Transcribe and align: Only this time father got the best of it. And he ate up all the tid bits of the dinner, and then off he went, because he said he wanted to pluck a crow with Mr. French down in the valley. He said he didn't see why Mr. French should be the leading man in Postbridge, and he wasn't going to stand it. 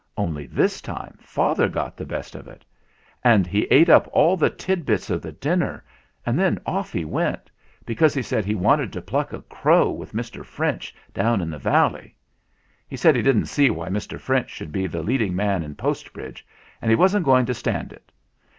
Only 0.17 0.47
this 0.47 0.81
time 0.81 1.19
father 1.21 1.69
got 1.69 1.95
the 1.95 2.07
best 2.07 2.33
of 2.33 2.47
it. 2.47 2.65
And 3.23 3.45
he 3.45 3.65
ate 3.69 3.87
up 3.87 4.09
all 4.11 4.35
the 4.35 4.49
tid 4.49 4.83
bits 4.83 5.11
of 5.11 5.21
the 5.21 5.31
dinner, 5.31 5.83
and 6.25 6.39
then 6.39 6.59
off 6.65 6.91
he 6.91 7.05
went, 7.05 7.51
because 7.85 8.15
he 8.15 8.23
said 8.23 8.43
he 8.43 8.55
wanted 8.55 8.91
to 8.93 9.01
pluck 9.03 9.31
a 9.31 9.43
crow 9.43 9.91
with 9.91 10.13
Mr. 10.15 10.43
French 10.43 10.95
down 11.13 11.39
in 11.39 11.51
the 11.51 11.59
valley. 11.59 12.15
He 12.87 12.97
said 12.97 13.15
he 13.15 13.21
didn't 13.21 13.45
see 13.45 13.69
why 13.69 13.89
Mr. 13.89 14.19
French 14.19 14.49
should 14.49 14.71
be 14.71 14.87
the 14.87 15.03
leading 15.03 15.35
man 15.35 15.61
in 15.61 15.75
Postbridge, 15.75 16.47
and 16.81 16.89
he 16.89 16.95
wasn't 16.95 17.23
going 17.23 17.45
to 17.45 17.53
stand 17.53 17.93
it. 17.93 18.11